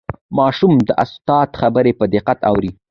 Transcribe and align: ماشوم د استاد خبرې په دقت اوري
ماشوم 0.37 0.73
د 0.87 0.89
استاد 1.03 1.49
خبرې 1.61 1.93
په 1.99 2.05
دقت 2.13 2.39
اوري 2.49 2.71